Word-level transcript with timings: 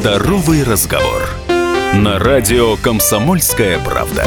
Здоровый 0.00 0.64
разговор. 0.64 1.28
На 1.92 2.18
радио 2.18 2.76
«Комсомольская 2.76 3.78
правда». 3.84 4.24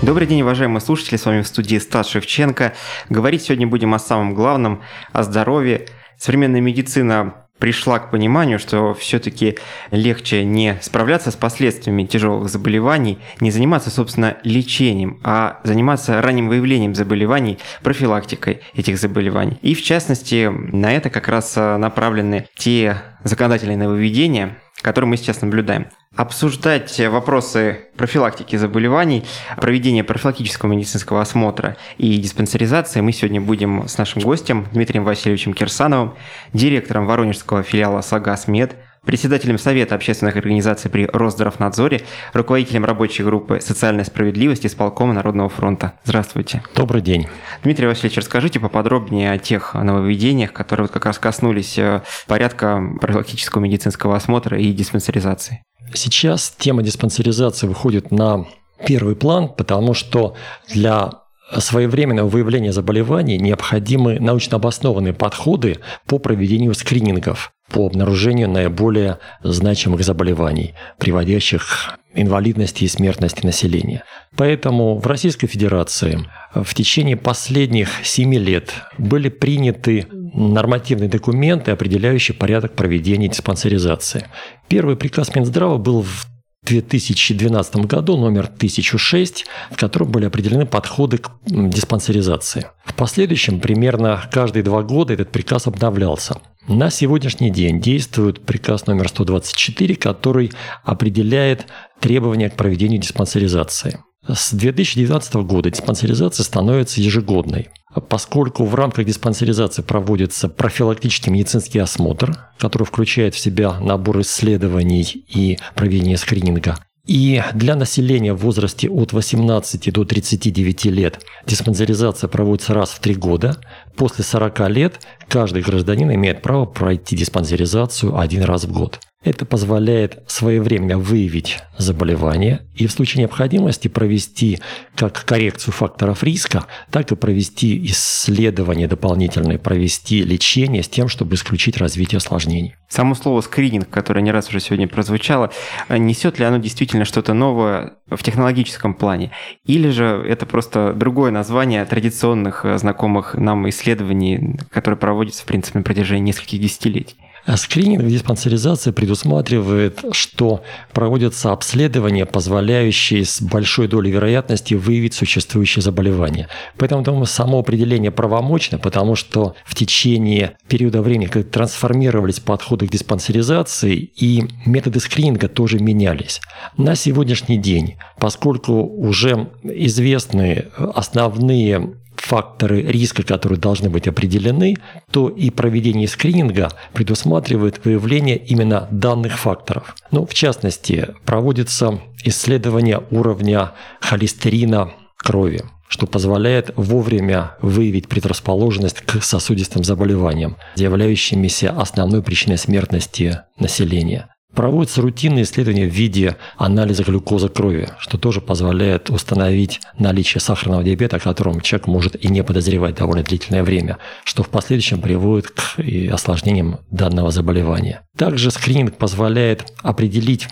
Добрый 0.00 0.28
день, 0.28 0.42
уважаемые 0.42 0.80
слушатели. 0.80 1.16
С 1.16 1.26
вами 1.26 1.42
в 1.42 1.48
студии 1.48 1.76
Стас 1.78 2.08
Шевченко. 2.08 2.74
Говорить 3.08 3.42
сегодня 3.42 3.66
будем 3.66 3.94
о 3.94 3.98
самом 3.98 4.32
главном, 4.32 4.84
о 5.12 5.24
здоровье. 5.24 5.86
Современная 6.18 6.60
медицина 6.60 7.45
пришла 7.58 7.98
к 7.98 8.10
пониманию, 8.10 8.58
что 8.58 8.94
все-таки 8.94 9.58
легче 9.90 10.44
не 10.44 10.78
справляться 10.82 11.30
с 11.30 11.36
последствиями 11.36 12.04
тяжелых 12.04 12.48
заболеваний, 12.48 13.18
не 13.40 13.50
заниматься, 13.50 13.90
собственно, 13.90 14.36
лечением, 14.42 15.20
а 15.22 15.60
заниматься 15.64 16.20
ранним 16.20 16.48
выявлением 16.48 16.94
заболеваний, 16.94 17.58
профилактикой 17.82 18.60
этих 18.74 18.98
заболеваний. 18.98 19.58
И 19.62 19.74
в 19.74 19.82
частности, 19.82 20.50
на 20.50 20.92
это 20.92 21.10
как 21.10 21.28
раз 21.28 21.54
э, 21.56 21.76
направлены 21.76 22.48
те 22.56 22.96
законодательные 23.24 23.76
нововведения, 23.76 24.56
которые 24.82 25.08
мы 25.08 25.16
сейчас 25.16 25.42
наблюдаем. 25.42 25.86
Обсуждать 26.14 26.98
вопросы 26.98 27.88
профилактики 27.96 28.56
заболеваний, 28.56 29.24
проведения 29.56 30.02
профилактического 30.02 30.72
медицинского 30.72 31.20
осмотра 31.20 31.76
и 31.98 32.16
диспансеризации 32.16 33.02
мы 33.02 33.12
сегодня 33.12 33.40
будем 33.40 33.86
с 33.86 33.98
нашим 33.98 34.22
гостем 34.22 34.66
Дмитрием 34.72 35.04
Васильевичем 35.04 35.52
Кирсановым, 35.52 36.14
директором 36.54 37.06
Воронежского 37.06 37.62
филиала 37.62 38.00
«Сагасмед», 38.00 38.76
председателем 39.06 39.56
Совета 39.56 39.94
общественных 39.94 40.36
организаций 40.36 40.90
при 40.90 41.06
Росздравнадзоре, 41.06 42.02
руководителем 42.32 42.84
рабочей 42.84 43.22
группы 43.22 43.60
«Социальная 43.60 44.04
справедливость» 44.04 44.64
из 44.64 44.74
полкома 44.74 45.14
Народного 45.14 45.48
фронта. 45.48 45.94
Здравствуйте. 46.04 46.62
Добрый 46.74 47.00
день. 47.00 47.28
Дмитрий 47.62 47.86
Васильевич, 47.86 48.18
расскажите 48.18 48.60
поподробнее 48.60 49.32
о 49.32 49.38
тех 49.38 49.74
нововведениях, 49.74 50.52
которые 50.52 50.86
вот 50.86 50.92
как 50.92 51.06
раз 51.06 51.18
коснулись 51.18 51.78
э, 51.78 52.02
порядка 52.26 52.82
профилактического 53.00 53.62
медицинского 53.62 54.16
осмотра 54.16 54.58
и 54.58 54.72
диспансеризации. 54.72 55.62
Сейчас 55.94 56.54
тема 56.58 56.82
диспансеризации 56.82 57.68
выходит 57.68 58.10
на 58.10 58.44
первый 58.84 59.14
план, 59.14 59.48
потому 59.48 59.94
что 59.94 60.34
для 60.68 61.12
своевременного 61.56 62.28
выявления 62.28 62.72
заболеваний 62.72 63.38
необходимы 63.38 64.18
научно 64.18 64.56
обоснованные 64.56 65.12
подходы 65.12 65.78
по 66.06 66.18
проведению 66.18 66.74
скринингов 66.74 67.52
по 67.70 67.86
обнаружению 67.86 68.48
наиболее 68.48 69.18
значимых 69.42 70.04
заболеваний, 70.04 70.74
приводящих 70.98 71.98
инвалидности 72.14 72.84
и 72.84 72.88
смертности 72.88 73.44
населения. 73.44 74.04
Поэтому 74.36 74.98
в 74.98 75.06
Российской 75.06 75.46
Федерации 75.46 76.24
в 76.54 76.74
течение 76.74 77.16
последних 77.16 77.88
семи 78.04 78.38
лет 78.38 78.72
были 78.98 79.28
приняты 79.28 80.06
нормативные 80.10 81.08
документы, 81.08 81.70
определяющие 81.70 82.36
порядок 82.36 82.74
проведения 82.74 83.28
диспансеризации. 83.28 84.26
Первый 84.68 84.96
приказ 84.96 85.34
Минздрава 85.34 85.78
был 85.78 86.02
в 86.02 86.26
2012 86.66 87.76
году, 87.86 88.16
номер 88.16 88.44
1006, 88.44 89.46
в 89.70 89.76
котором 89.76 90.10
были 90.10 90.26
определены 90.26 90.66
подходы 90.66 91.18
к 91.18 91.30
диспансеризации. 91.46 92.66
В 92.84 92.94
последующем, 92.94 93.60
примерно 93.60 94.28
каждые 94.30 94.62
два 94.62 94.82
года, 94.82 95.14
этот 95.14 95.30
приказ 95.30 95.66
обновлялся. 95.66 96.40
На 96.68 96.90
сегодняшний 96.90 97.50
день 97.50 97.80
действует 97.80 98.44
приказ 98.44 98.86
номер 98.86 99.08
124, 99.08 99.94
который 99.94 100.50
определяет 100.84 101.66
требования 102.00 102.50
к 102.50 102.56
проведению 102.56 103.00
диспансеризации. 103.00 104.00
С 104.28 104.52
2019 104.52 105.34
года 105.36 105.70
диспансеризация 105.70 106.42
становится 106.42 107.00
ежегодной, 107.00 107.68
поскольку 108.00 108.64
в 108.64 108.74
рамках 108.74 109.06
диспансеризации 109.06 109.82
проводится 109.82 110.48
профилактический 110.48 111.30
медицинский 111.32 111.78
осмотр, 111.78 112.36
который 112.58 112.84
включает 112.84 113.34
в 113.34 113.38
себя 113.38 113.78
набор 113.80 114.20
исследований 114.20 115.24
и 115.28 115.58
проведение 115.74 116.16
скрининга. 116.16 116.78
И 117.06 117.40
для 117.54 117.76
населения 117.76 118.32
в 118.32 118.38
возрасте 118.38 118.90
от 118.90 119.12
18 119.12 119.92
до 119.92 120.04
39 120.04 120.86
лет 120.86 121.20
диспансеризация 121.46 122.26
проводится 122.26 122.74
раз 122.74 122.90
в 122.90 122.98
три 122.98 123.14
года. 123.14 123.56
После 123.94 124.24
40 124.24 124.68
лет 124.70 125.00
каждый 125.28 125.62
гражданин 125.62 126.12
имеет 126.12 126.42
право 126.42 126.64
пройти 126.64 127.16
диспансеризацию 127.16 128.18
один 128.18 128.42
раз 128.42 128.64
в 128.64 128.72
год. 128.72 128.98
Это 129.26 129.44
позволяет 129.44 130.22
своевременно 130.28 130.98
выявить 130.98 131.58
заболевание 131.78 132.60
и 132.76 132.86
в 132.86 132.92
случае 132.92 133.22
необходимости 133.22 133.88
провести 133.88 134.60
как 134.94 135.24
коррекцию 135.24 135.74
факторов 135.74 136.22
риска, 136.22 136.66
так 136.92 137.10
и 137.10 137.16
провести 137.16 137.84
исследования 137.86 138.86
дополнительные, 138.86 139.58
провести 139.58 140.22
лечение 140.22 140.84
с 140.84 140.88
тем, 140.88 141.08
чтобы 141.08 141.34
исключить 141.34 141.76
развитие 141.76 142.18
осложнений. 142.18 142.76
Само 142.88 143.16
слово 143.16 143.40
скрининг, 143.40 143.90
которое 143.90 144.20
не 144.20 144.30
раз 144.30 144.48
уже 144.48 144.60
сегодня 144.60 144.86
прозвучало, 144.86 145.50
несет 145.88 146.38
ли 146.38 146.44
оно 146.44 146.58
действительно 146.58 147.04
что-то 147.04 147.34
новое 147.34 147.94
в 148.08 148.22
технологическом 148.22 148.94
плане? 148.94 149.32
Или 149.64 149.88
же 149.90 150.04
это 150.04 150.46
просто 150.46 150.92
другое 150.94 151.32
название 151.32 151.84
традиционных 151.84 152.64
знакомых 152.78 153.34
нам 153.34 153.68
исследований, 153.68 154.60
которые 154.70 154.98
проводятся, 154.98 155.42
в 155.42 155.46
принципе, 155.46 155.80
на 155.80 155.82
протяжении 155.82 156.26
нескольких 156.26 156.60
десятилетий? 156.60 157.16
А 157.46 157.56
скрининг 157.56 158.04
диспансеризации 158.04 158.90
предусматривает, 158.90 160.00
что 160.10 160.62
проводятся 160.92 161.52
обследования, 161.52 162.26
позволяющие 162.26 163.24
с 163.24 163.40
большой 163.40 163.86
долей 163.86 164.10
вероятности 164.10 164.74
выявить 164.74 165.14
существующее 165.14 165.80
заболевание. 165.80 166.48
Поэтому, 166.76 167.04
думаю, 167.04 167.26
само 167.26 167.60
определение 167.60 168.10
правомочно, 168.10 168.78
потому 168.78 169.14
что 169.14 169.54
в 169.64 169.76
течение 169.76 170.56
периода 170.66 171.02
времени, 171.02 171.26
когда 171.26 171.48
трансформировались 171.48 172.40
подходы 172.40 172.88
к 172.88 172.90
диспансеризации, 172.90 173.94
и 173.94 174.44
методы 174.66 174.98
скрининга 174.98 175.48
тоже 175.48 175.78
менялись. 175.78 176.40
На 176.76 176.96
сегодняшний 176.96 177.58
день, 177.58 177.96
поскольку 178.18 178.72
уже 178.82 179.48
известны 179.62 180.64
основные 180.76 181.94
факторы 182.26 182.82
риска, 182.82 183.22
которые 183.22 183.58
должны 183.58 183.88
быть 183.88 184.08
определены, 184.08 184.76
то 185.10 185.28
и 185.28 185.50
проведение 185.50 186.08
скрининга 186.08 186.72
предусматривает 186.92 187.84
выявление 187.84 188.36
именно 188.36 188.88
данных 188.90 189.38
факторов. 189.38 189.94
Ну, 190.10 190.26
в 190.26 190.34
частности, 190.34 191.14
проводится 191.24 192.00
исследование 192.24 193.02
уровня 193.10 193.72
холестерина 194.00 194.90
крови 195.16 195.62
что 195.88 196.08
позволяет 196.08 196.72
вовремя 196.74 197.52
выявить 197.62 198.08
предрасположенность 198.08 199.02
к 199.02 199.22
сосудистым 199.22 199.84
заболеваниям, 199.84 200.56
являющимися 200.74 201.70
основной 201.70 202.24
причиной 202.24 202.58
смертности 202.58 203.42
населения. 203.56 204.28
Проводятся 204.56 205.02
рутинные 205.02 205.44
исследования 205.44 205.86
в 205.86 205.92
виде 205.92 206.36
анализа 206.56 207.04
глюкозы 207.04 207.50
крови, 207.50 207.90
что 207.98 208.16
тоже 208.16 208.40
позволяет 208.40 209.10
установить 209.10 209.80
наличие 209.98 210.40
сахарного 210.40 210.82
диабета, 210.82 211.16
о 211.16 211.20
котором 211.20 211.60
человек 211.60 211.86
может 211.86 212.24
и 212.24 212.28
не 212.28 212.42
подозревать 212.42 212.94
довольно 212.94 213.22
длительное 213.22 213.62
время, 213.62 213.98
что 214.24 214.42
в 214.42 214.48
последующем 214.48 215.02
приводит 215.02 215.50
к 215.50 215.78
осложнениям 216.10 216.78
данного 216.90 217.30
заболевания. 217.30 218.00
Также 218.16 218.50
скрининг 218.50 218.96
позволяет 218.96 219.70
определить 219.82 220.48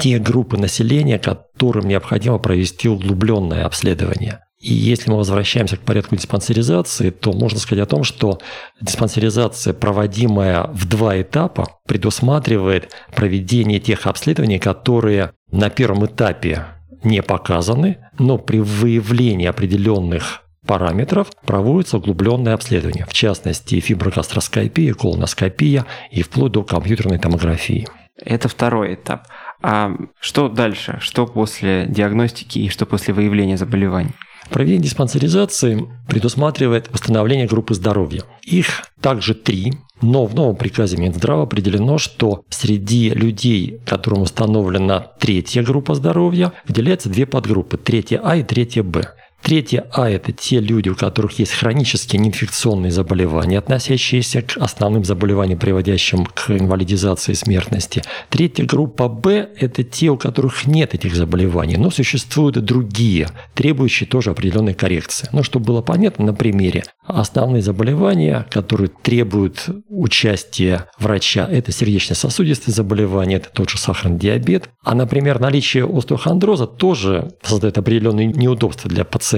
те 0.00 0.20
группы 0.20 0.56
населения, 0.56 1.18
которым 1.18 1.88
необходимо 1.88 2.38
провести 2.38 2.88
углубленное 2.88 3.66
обследование. 3.66 4.44
И 4.60 4.74
если 4.74 5.10
мы 5.10 5.16
возвращаемся 5.16 5.78
к 5.78 5.80
порядку 5.80 6.16
диспансеризации, 6.16 7.08
то 7.08 7.32
можно 7.32 7.58
сказать 7.58 7.82
о 7.82 7.88
том, 7.88 8.04
что 8.04 8.40
диспансеризация, 8.82 9.72
проводимая 9.72 10.64
в 10.74 10.86
два 10.86 11.20
этапа, 11.20 11.78
предусматривает 11.86 12.92
проведение 13.16 13.80
тех 13.80 14.06
обследований, 14.06 14.58
которые 14.58 15.32
на 15.50 15.70
первом 15.70 16.04
этапе 16.04 16.66
не 17.02 17.22
показаны, 17.22 17.98
но 18.18 18.36
при 18.36 18.58
выявлении 18.58 19.46
определенных 19.46 20.42
параметров 20.66 21.28
проводится 21.46 21.96
углубленное 21.96 22.52
обследование, 22.52 23.06
в 23.06 23.14
частности 23.14 23.80
фиброгастроскопия, 23.80 24.92
колоноскопия 24.92 25.86
и 26.10 26.22
вплоть 26.22 26.52
до 26.52 26.64
компьютерной 26.64 27.18
томографии. 27.18 27.88
Это 28.22 28.48
второй 28.48 28.92
этап. 28.94 29.26
А 29.62 29.92
что 30.20 30.50
дальше? 30.50 30.98
Что 31.00 31.26
после 31.26 31.86
диагностики 31.88 32.58
и 32.58 32.68
что 32.68 32.84
после 32.84 33.14
выявления 33.14 33.56
заболеваний? 33.56 34.12
Проведение 34.50 34.82
диспансеризации 34.82 35.88
предусматривает 36.08 36.90
восстановление 36.92 37.46
группы 37.46 37.74
здоровья. 37.74 38.24
Их 38.42 38.82
также 39.00 39.34
три, 39.34 39.74
но 40.02 40.26
в 40.26 40.34
новом 40.34 40.56
приказе 40.56 40.96
Минздрава 40.96 41.44
определено, 41.44 41.98
что 41.98 42.42
среди 42.50 43.10
людей, 43.10 43.80
которым 43.86 44.22
установлена 44.22 45.00
третья 45.20 45.62
группа 45.62 45.94
здоровья, 45.94 46.52
выделяются 46.66 47.08
две 47.08 47.26
подгруппы– 47.26 47.76
третья 47.78 48.20
А 48.24 48.36
и 48.36 48.42
третья 48.42 48.82
Б. 48.82 49.14
Третье 49.42 49.86
А– 49.92 50.08
это 50.10 50.32
те 50.32 50.60
люди, 50.60 50.90
у 50.90 50.94
которых 50.94 51.38
есть 51.38 51.52
хронические 51.52 52.20
неинфекционные 52.20 52.92
заболевания, 52.92 53.58
относящиеся 53.58 54.42
к 54.42 54.56
основным 54.58 55.04
заболеваниям, 55.04 55.58
приводящим 55.58 56.26
к 56.26 56.50
инвалидизации 56.50 57.32
и 57.32 57.34
смертности. 57.34 58.02
Третья 58.28 58.64
группа 58.64 59.08
Б– 59.08 59.48
это 59.58 59.82
те, 59.82 60.10
у 60.10 60.16
которых 60.16 60.66
нет 60.66 60.94
этих 60.94 61.16
заболеваний, 61.16 61.76
но 61.78 61.90
существуют 61.90 62.62
другие, 62.64 63.28
требующие 63.54 64.06
тоже 64.06 64.30
определенной 64.30 64.74
коррекции. 64.74 65.28
Ну, 65.32 65.42
чтобы 65.42 65.66
было 65.66 65.82
понятно 65.82 66.26
на 66.26 66.34
примере, 66.34 66.84
основные 67.06 67.62
заболевания, 67.62 68.46
которые 68.50 68.90
требуют 69.02 69.68
участия 69.88 70.86
врача, 70.98 71.48
это 71.50 71.72
сердечно-сосудистые 71.72 72.74
заболевания, 72.74 73.36
это 73.36 73.48
тот 73.50 73.70
же 73.70 73.78
сахарный 73.78 74.18
диабет. 74.18 74.68
А, 74.84 74.94
например, 74.94 75.40
наличие 75.40 75.86
остеохондроза 75.86 76.66
тоже 76.66 77.32
создает 77.42 77.78
определенные 77.78 78.26
неудобства 78.26 78.88
для 78.88 79.04
пациента. 79.04 79.29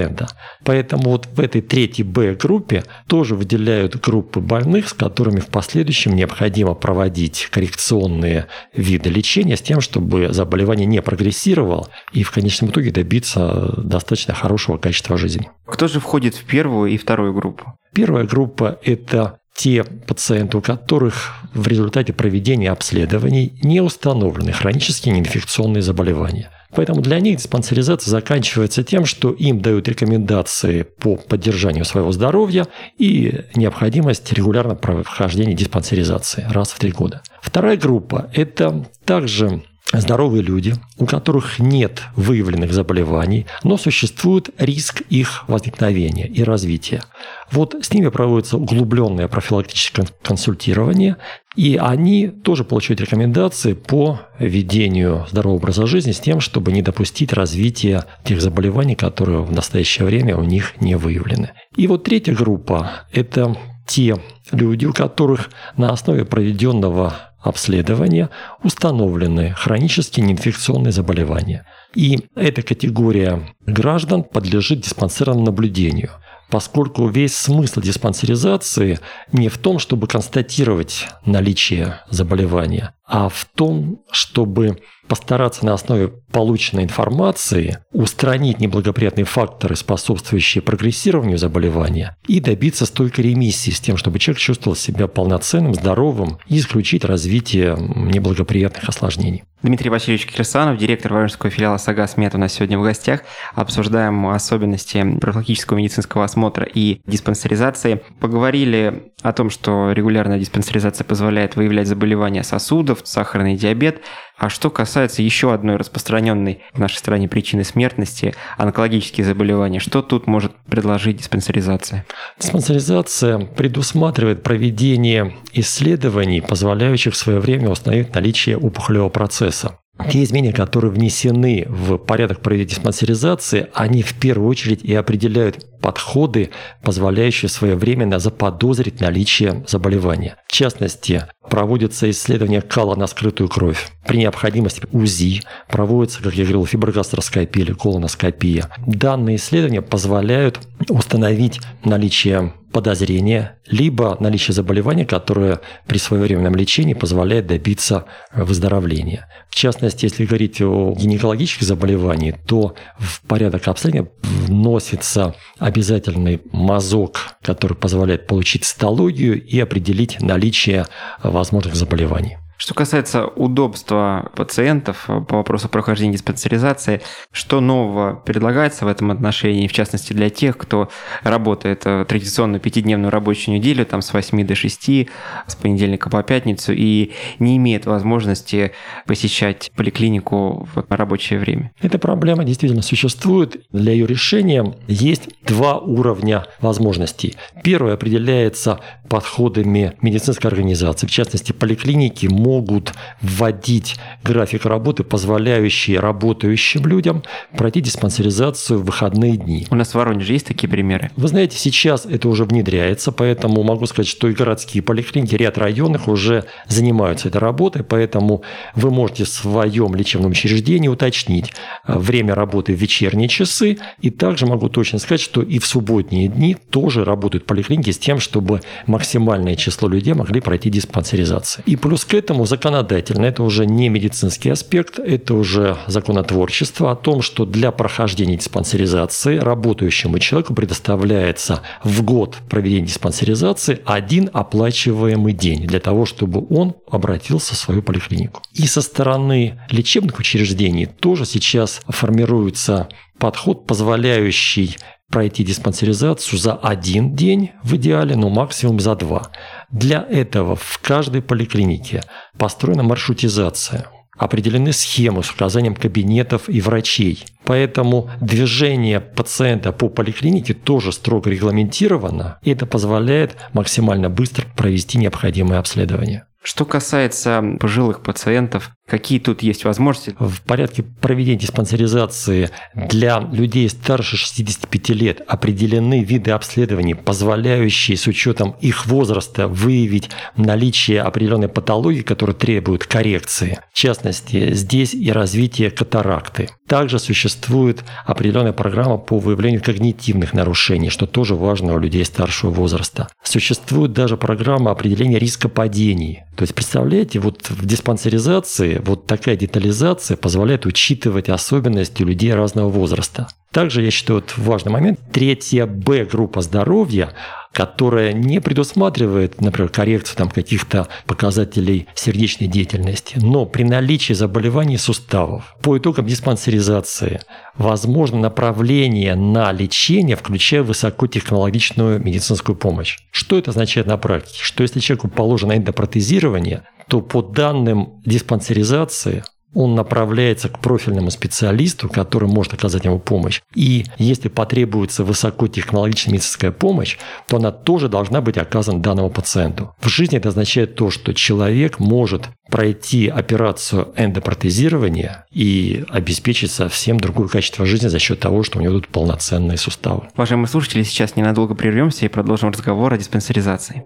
Поэтому 0.64 1.10
вот 1.10 1.26
в 1.26 1.40
этой 1.40 1.60
третьей 1.60 2.04
Б-группе 2.04 2.84
тоже 3.06 3.34
выделяют 3.34 3.96
группы 3.96 4.40
больных, 4.40 4.88
с 4.88 4.92
которыми 4.92 5.40
в 5.40 5.46
последующем 5.46 6.14
необходимо 6.14 6.74
проводить 6.74 7.48
коррекционные 7.50 8.46
виды 8.74 9.10
лечения 9.10 9.56
с 9.56 9.62
тем, 9.62 9.80
чтобы 9.80 10.32
заболевание 10.32 10.86
не 10.86 11.02
прогрессировало 11.02 11.88
и 12.12 12.22
в 12.22 12.30
конечном 12.30 12.70
итоге 12.70 12.90
добиться 12.90 13.74
достаточно 13.76 14.34
хорошего 14.34 14.78
качества 14.78 15.16
жизни. 15.16 15.50
Кто 15.66 15.88
же 15.88 16.00
входит 16.00 16.34
в 16.34 16.44
первую 16.44 16.90
и 16.90 16.96
вторую 16.96 17.34
группу? 17.34 17.74
Первая 17.94 18.24
группа– 18.24 18.78
это 18.84 19.38
те 19.54 19.84
пациенты, 19.84 20.56
у 20.56 20.60
которых 20.60 21.34
в 21.52 21.66
результате 21.68 22.12
проведения 22.12 22.70
обследований 22.70 23.58
не 23.62 23.80
установлены 23.80 24.52
хронические 24.52 25.14
неинфекционные 25.14 25.82
заболевания. 25.82 26.50
Поэтому 26.74 27.02
для 27.02 27.20
них 27.20 27.36
диспансеризация 27.36 28.10
заканчивается 28.10 28.82
тем, 28.82 29.04
что 29.04 29.30
им 29.30 29.60
дают 29.60 29.88
рекомендации 29.88 30.82
по 30.82 31.16
поддержанию 31.16 31.84
своего 31.84 32.12
здоровья 32.12 32.66
и 32.98 33.44
необходимость 33.54 34.32
регулярно 34.32 34.74
прохождения 34.74 35.54
диспансеризации 35.54 36.46
раз 36.48 36.70
в 36.70 36.78
три 36.78 36.92
года. 36.92 37.22
Вторая 37.40 37.76
группа– 37.76 38.30
это 38.34 38.86
также 39.04 39.62
здоровые 39.92 40.42
люди, 40.42 40.74
у 40.98 41.06
которых 41.06 41.58
нет 41.58 42.02
выявленных 42.16 42.72
заболеваний, 42.72 43.46
но 43.62 43.76
существует 43.76 44.50
риск 44.58 45.02
их 45.10 45.44
возникновения 45.48 46.26
и 46.26 46.42
развития. 46.42 47.02
Вот 47.50 47.74
с 47.80 47.92
ними 47.92 48.08
проводится 48.08 48.56
углубленное 48.56 49.28
профилактическое 49.28 50.06
консультирование, 50.22 51.16
и 51.54 51.76
они 51.76 52.28
тоже 52.28 52.64
получают 52.64 53.00
рекомендации 53.02 53.74
по 53.74 54.20
ведению 54.38 55.26
здорового 55.30 55.58
образа 55.58 55.86
жизни 55.86 56.12
с 56.12 56.20
тем, 56.20 56.40
чтобы 56.40 56.72
не 56.72 56.80
допустить 56.80 57.32
развития 57.32 58.06
тех 58.24 58.40
заболеваний, 58.40 58.94
которые 58.94 59.42
в 59.42 59.52
настоящее 59.52 60.06
время 60.06 60.36
у 60.36 60.44
них 60.44 60.80
не 60.80 60.96
выявлены. 60.96 61.52
И 61.76 61.86
вот 61.86 62.04
третья 62.04 62.34
группа– 62.34 62.90
это 63.12 63.56
те 63.86 64.16
люди, 64.50 64.86
у 64.86 64.92
которых 64.92 65.50
на 65.76 65.90
основе 65.90 66.24
проведенного 66.24 67.31
обследования 67.42 68.30
установлены 68.62 69.54
хронические 69.56 70.26
неинфекционные 70.26 70.92
заболевания. 70.92 71.66
И 71.94 72.20
эта 72.34 72.62
категория 72.62 73.42
граждан 73.66 74.24
подлежит 74.24 74.80
диспансерному 74.80 75.44
наблюдению 75.44 76.10
поскольку 76.52 77.08
весь 77.08 77.34
смысл 77.34 77.80
диспансеризации 77.80 79.00
не 79.32 79.48
в 79.48 79.56
том, 79.56 79.78
чтобы 79.78 80.06
констатировать 80.06 81.08
наличие 81.24 82.00
заболевания, 82.10 82.92
а 83.04 83.28
в 83.28 83.46
том, 83.54 84.00
чтобы 84.10 84.78
постараться 85.08 85.66
на 85.66 85.74
основе 85.74 86.08
полученной 86.08 86.84
информации 86.84 87.78
устранить 87.92 88.60
неблагоприятные 88.60 89.24
факторы, 89.24 89.76
способствующие 89.76 90.62
прогрессированию 90.62 91.36
заболевания, 91.36 92.16
и 92.26 92.40
добиться 92.40 92.86
стойкой 92.86 93.24
ремиссии 93.24 93.70
с 93.70 93.80
тем, 93.80 93.96
чтобы 93.96 94.18
человек 94.18 94.40
чувствовал 94.40 94.76
себя 94.76 95.08
полноценным, 95.08 95.74
здоровым 95.74 96.38
и 96.46 96.58
исключить 96.58 97.04
развитие 97.04 97.76
неблагоприятных 97.78 98.88
осложнений. 98.88 99.44
Дмитрий 99.62 99.90
Васильевич 99.90 100.26
Кирсанов, 100.26 100.76
директор 100.76 101.12
Воронежского 101.12 101.48
филиала 101.48 101.76
САГАС 101.76 102.16
МЕД 102.16 102.34
у 102.34 102.38
нас 102.38 102.52
сегодня 102.52 102.80
в 102.80 102.82
гостях. 102.82 103.20
Обсуждаем 103.54 104.26
особенности 104.26 105.18
профилактического 105.20 105.78
медицинского 105.78 106.24
осмотра 106.24 106.66
и 106.66 107.00
диспансеризации. 107.06 108.02
Поговорили 108.18 109.12
о 109.22 109.32
том, 109.32 109.50
что 109.50 109.92
регулярная 109.92 110.40
диспансеризация 110.40 111.04
позволяет 111.04 111.54
выявлять 111.54 111.86
заболевания 111.86 112.42
сосудов, 112.42 112.91
сахарный 113.04 113.56
диабет. 113.56 114.00
А 114.38 114.48
что 114.48 114.70
касается 114.70 115.22
еще 115.22 115.54
одной 115.54 115.76
распространенной 115.76 116.62
в 116.72 116.78
нашей 116.78 116.96
стране 116.96 117.28
причины 117.28 117.64
смертности– 117.64 118.34
онкологические 118.58 119.24
заболевания, 119.24 119.78
что 119.78 120.02
тут 120.02 120.26
может 120.26 120.52
предложить 120.68 121.18
диспансеризация? 121.18 122.04
Диспансеризация 122.40 123.38
предусматривает 123.38 124.42
проведение 124.42 125.36
исследований, 125.52 126.40
позволяющих 126.40 127.14
в 127.14 127.16
свое 127.16 127.38
время 127.38 127.70
установить 127.70 128.14
наличие 128.14 128.56
опухолевого 128.58 129.10
процесса. 129.10 129.78
Те 130.10 130.24
изменения, 130.24 130.54
которые 130.54 130.90
внесены 130.90 131.66
в 131.68 131.98
порядок 131.98 132.40
проведения 132.40 132.70
диспансеризации, 132.70 133.68
они 133.74 134.02
в 134.02 134.14
первую 134.14 134.48
очередь 134.48 134.82
и 134.82 134.94
определяют 134.94 135.66
подходы, 135.82 136.50
позволяющие 136.82 137.48
своевременно 137.48 138.18
заподозрить 138.18 139.00
наличие 139.00 139.64
заболевания. 139.66 140.36
В 140.48 140.52
частности, 140.52 141.26
проводится 141.50 142.10
исследование 142.10 142.62
кала 142.62 142.94
на 142.94 143.06
скрытую 143.06 143.48
кровь. 143.48 143.90
При 144.06 144.18
необходимости 144.18 144.86
УЗИ 144.92 145.42
проводится, 145.68 146.22
как 146.22 146.34
я 146.34 146.44
говорил, 146.44 146.64
фиброгастроскопия 146.64 147.64
или 147.64 147.72
колоноскопия. 147.72 148.70
Данные 148.86 149.36
исследования 149.36 149.82
позволяют 149.82 150.60
установить 150.88 151.60
наличие 151.84 152.54
подозрения, 152.72 153.58
либо 153.66 154.16
наличие 154.18 154.54
заболевания, 154.54 155.04
которое 155.04 155.60
при 155.86 155.98
своевременном 155.98 156.54
лечении 156.54 156.94
позволяет 156.94 157.46
добиться 157.46 158.06
выздоровления. 158.34 159.28
В 159.50 159.54
частности, 159.54 160.06
если 160.06 160.24
говорить 160.24 160.60
о 160.62 160.94
гинекологических 160.96 161.66
заболеваниях, 161.66 162.36
то 162.46 162.74
в 162.98 163.20
порядок 163.22 163.68
обследования 163.68 164.08
вносится 164.22 165.34
обязательный 165.72 166.42
мазок, 166.52 167.36
который 167.42 167.76
позволяет 167.76 168.26
получить 168.26 168.64
цитологию 168.64 169.42
и 169.42 169.58
определить 169.58 170.20
наличие 170.20 170.86
возможных 171.22 171.74
заболеваний. 171.74 172.36
Что 172.62 172.74
касается 172.74 173.26
удобства 173.26 174.30
пациентов 174.36 175.06
по 175.06 175.38
вопросу 175.38 175.68
прохождения 175.68 176.12
диспансеризации, 176.12 177.00
что 177.32 177.60
нового 177.60 178.14
предлагается 178.14 178.84
в 178.84 178.88
этом 178.88 179.10
отношении, 179.10 179.66
в 179.66 179.72
частности 179.72 180.12
для 180.12 180.30
тех, 180.30 180.56
кто 180.56 180.88
работает 181.24 181.84
в 181.84 182.04
традиционную 182.04 182.60
пятидневную 182.60 183.10
рабочую 183.10 183.56
неделю, 183.56 183.84
там 183.84 184.00
с 184.00 184.12
8 184.12 184.46
до 184.46 184.54
6, 184.54 185.08
с 185.48 185.56
понедельника 185.56 186.08
по 186.08 186.22
пятницу, 186.22 186.72
и 186.72 187.10
не 187.40 187.56
имеет 187.56 187.86
возможности 187.86 188.70
посещать 189.08 189.72
поликлинику 189.74 190.68
в 190.72 190.84
рабочее 190.88 191.40
время? 191.40 191.72
Эта 191.80 191.98
проблема 191.98 192.44
действительно 192.44 192.82
существует. 192.82 193.66
Для 193.72 193.90
ее 193.90 194.06
решения 194.06 194.72
есть 194.86 195.30
два 195.44 195.78
уровня 195.78 196.46
возможностей. 196.60 197.34
Первый 197.64 197.94
определяется 197.94 198.78
подходами 199.08 199.94
медицинской 200.00 200.48
организации, 200.48 201.08
в 201.08 201.10
частности 201.10 201.50
поликлиники, 201.50 202.28
могут 202.52 202.92
вводить 203.22 203.96
график 204.22 204.66
работы, 204.66 205.04
позволяющий 205.04 205.96
работающим 205.96 206.86
людям 206.86 207.22
пройти 207.56 207.80
диспансеризацию 207.80 208.78
в 208.78 208.84
выходные 208.84 209.38
дни. 209.38 209.66
У 209.70 209.74
нас 209.74 209.90
в 209.90 209.94
Воронеже 209.94 210.34
есть 210.34 210.46
такие 210.46 210.68
примеры? 210.68 211.10
Вы 211.16 211.28
знаете, 211.28 211.56
сейчас 211.56 212.04
это 212.04 212.28
уже 212.28 212.44
внедряется, 212.44 213.10
поэтому 213.10 213.62
могу 213.62 213.86
сказать, 213.86 214.06
что 214.06 214.28
и 214.28 214.34
городские 214.34 214.82
поликлиники, 214.82 215.34
ряд 215.34 215.56
районных 215.56 216.08
уже 216.08 216.44
занимаются 216.68 217.28
этой 217.28 217.38
работой, 217.38 217.84
поэтому 217.84 218.42
вы 218.74 218.90
можете 218.90 219.24
в 219.24 219.28
своем 219.28 219.94
лечебном 219.94 220.32
учреждении 220.32 220.88
уточнить 220.88 221.52
э, 221.86 221.98
время 221.98 222.34
работы 222.34 222.74
в 222.74 222.78
вечерние 222.78 223.28
часы, 223.28 223.78
и 224.02 224.10
также 224.10 224.44
могу 224.44 224.68
точно 224.68 224.98
сказать, 224.98 225.22
что 225.22 225.40
и 225.40 225.58
в 225.58 225.64
субботние 225.64 226.28
дни 226.28 226.54
тоже 226.54 227.04
работают 227.04 227.46
поликлиники 227.46 227.92
с 227.92 227.98
тем, 227.98 228.20
чтобы 228.20 228.60
максимальное 228.86 229.56
число 229.56 229.88
людей 229.88 230.12
могли 230.12 230.40
пройти 230.40 230.68
диспансеризацию. 230.68 231.64
И 231.66 231.76
плюс 231.76 232.04
к 232.04 232.12
этому 232.12 232.41
законодательно, 232.46 233.26
это 233.26 233.42
уже 233.42 233.66
не 233.66 233.88
медицинский 233.88 234.50
аспект, 234.50 234.98
это 234.98 235.34
уже 235.34 235.76
законотворчество 235.86 236.92
о 236.92 236.96
том, 236.96 237.22
что 237.22 237.44
для 237.44 237.70
прохождения 237.70 238.36
диспансеризации 238.36 239.38
работающему 239.38 240.18
человеку 240.18 240.54
предоставляется 240.54 241.62
в 241.84 242.02
год 242.02 242.36
проведения 242.48 242.86
диспансеризации 242.86 243.80
один 243.84 244.30
оплачиваемый 244.32 245.32
день 245.32 245.66
для 245.66 245.80
того, 245.80 246.06
чтобы 246.06 246.46
он 246.50 246.74
обратился 246.90 247.54
в 247.54 247.58
свою 247.58 247.82
поликлинику. 247.82 248.42
И 248.52 248.66
со 248.66 248.82
стороны 248.82 249.60
лечебных 249.70 250.18
учреждений 250.18 250.86
тоже 250.86 251.24
сейчас 251.24 251.80
формируется 251.88 252.88
подход, 253.18 253.66
позволяющий 253.66 254.76
пройти 255.12 255.44
диспансеризацию 255.44 256.38
за 256.40 256.54
один 256.54 257.14
день 257.14 257.52
в 257.62 257.76
идеале, 257.76 258.16
но 258.16 258.30
максимум 258.30 258.80
за 258.80 258.96
два. 258.96 259.30
Для 259.70 260.04
этого 260.10 260.56
в 260.56 260.80
каждой 260.82 261.22
поликлинике 261.22 262.02
построена 262.36 262.82
маршрутизация. 262.82 263.86
определены 264.16 264.72
схемы 264.72 265.22
с 265.22 265.30
указанием 265.30 265.74
кабинетов 265.74 266.48
и 266.48 266.60
врачей. 266.60 267.24
Поэтому 267.44 268.10
движение 268.20 269.00
пациента 269.00 269.72
по 269.72 269.88
поликлинике 269.88 270.54
тоже 270.54 270.92
строго 270.92 271.30
регламентировано, 271.30 272.38
и 272.42 272.52
это 272.52 272.66
позволяет 272.66 273.36
максимально 273.52 274.10
быстро 274.10 274.46
провести 274.56 274.98
необходимое 274.98 275.58
обследование. 275.58 276.26
Что 276.44 276.64
касается 276.64 277.42
пожилых 277.60 278.02
пациентов, 278.02 278.70
какие 278.86 279.18
тут 279.18 279.42
есть 279.42 279.64
возможности? 279.64 280.14
В 280.18 280.42
порядке 280.42 280.82
проведения 280.82 281.38
диспансеризации 281.38 282.50
для 282.74 283.20
людей 283.20 283.68
старше 283.68 284.16
65 284.16 284.88
лет 284.90 285.22
определены 285.26 286.02
виды 286.02 286.32
обследований, 286.32 286.94
позволяющие 286.94 287.96
с 287.96 288.06
учетом 288.06 288.56
их 288.60 288.86
возраста 288.86 289.48
выявить 289.48 290.10
наличие 290.36 291.02
определенной 291.02 291.48
патологии, 291.48 292.02
которая 292.02 292.34
требует 292.34 292.84
коррекции. 292.84 293.58
В 293.72 293.76
частности, 293.76 294.54
здесь 294.54 294.94
и 294.94 295.10
развитие 295.10 295.70
катаракты. 295.70 296.50
Также 296.66 296.98
существует 296.98 297.84
определенная 298.06 298.52
программа 298.52 298.96
по 298.96 299.18
выявлению 299.18 299.62
когнитивных 299.62 300.32
нарушений, 300.32 300.90
что 300.90 301.06
тоже 301.06 301.34
важно 301.34 301.74
у 301.74 301.78
людей 301.78 302.04
старшего 302.04 302.50
возраста. 302.50 303.08
Существует 303.22 303.92
даже 303.92 304.16
программа 304.16 304.70
определения 304.70 305.18
риска 305.18 305.48
падений. 305.48 306.22
То 306.36 306.42
есть, 306.42 306.54
представляете, 306.54 307.18
вот 307.18 307.50
в 307.50 307.66
диспансеризации 307.66 308.78
вот 308.82 309.06
такая 309.06 309.36
детализация 309.36 310.16
позволяет 310.16 310.66
учитывать 310.66 311.28
особенности 311.28 312.02
людей 312.02 312.34
разного 312.34 312.68
возраста. 312.68 313.28
Также, 313.52 313.82
я 313.82 313.90
считаю, 313.90 314.20
вот 314.20 314.34
важный 314.38 314.72
момент, 314.72 314.98
третья 315.12 315.66
Б-группа 315.66 316.40
здоровья, 316.40 317.12
которая 317.52 318.14
не 318.14 318.40
предусматривает, 318.40 319.42
например, 319.42 319.68
коррекцию 319.68 320.16
там, 320.16 320.30
каких-то 320.30 320.88
показателей 321.06 321.86
сердечной 321.94 322.48
деятельности, 322.48 323.18
но 323.20 323.44
при 323.44 323.64
наличии 323.64 324.14
заболеваний 324.14 324.78
суставов 324.78 325.54
по 325.60 325.76
итогам 325.76 326.06
диспансеризации 326.06 327.20
возможно 327.54 328.18
направление 328.18 329.14
на 329.14 329.52
лечение, 329.52 330.16
включая 330.16 330.62
высокотехнологичную 330.62 332.02
медицинскую 332.02 332.56
помощь. 332.56 333.00
Что 333.10 333.36
это 333.36 333.50
означает 333.50 333.86
на 333.86 333.98
практике? 333.98 334.42
Что 334.42 334.62
если 334.62 334.80
человеку 334.80 335.08
положено 335.08 335.52
эндопротезирование, 335.52 336.62
то 336.88 337.02
по 337.02 337.20
данным 337.20 338.00
диспансеризации 338.06 339.24
он 339.54 339.74
направляется 339.74 340.48
к 340.48 340.58
профильному 340.58 341.10
специалисту, 341.10 341.88
который 341.88 342.28
может 342.28 342.54
оказать 342.54 342.84
ему 342.84 342.98
помощь. 342.98 343.40
И 343.54 343.84
если 343.98 344.28
потребуется 344.28 345.04
высокотехнологичная 345.04 346.14
медицинская 346.14 346.52
помощь, 346.52 346.96
то 347.28 347.36
она 347.36 347.52
тоже 347.52 347.88
должна 347.88 348.20
быть 348.20 348.38
оказана 348.38 348.80
данному 348.80 349.10
пациенту. 349.10 349.74
В 349.80 349.88
жизни 349.88 350.18
это 350.18 350.30
означает 350.30 350.74
то, 350.74 350.90
что 350.90 351.12
человек 351.12 351.78
может 351.78 352.28
пройти 352.50 353.08
операцию 353.08 353.88
эндопротезирования 353.96 355.24
и 355.32 355.84
обеспечить 355.88 356.50
совсем 356.50 357.00
другое 357.00 357.28
качество 357.28 357.64
жизни 357.64 357.88
за 357.88 357.98
счет 357.98 358.20
того, 358.20 358.42
что 358.42 358.58
у 358.58 358.62
него 358.62 358.74
тут 358.74 358.88
полноценные 358.88 359.56
суставы. 359.56 360.08
Уважаемые 360.14 360.48
слушатели, 360.48 360.82
сейчас 360.82 361.16
ненадолго 361.16 361.54
прервемся 361.54 362.04
и 362.04 362.08
продолжим 362.08 362.50
разговор 362.50 362.92
о 362.92 362.98
диспансеризации. 362.98 363.84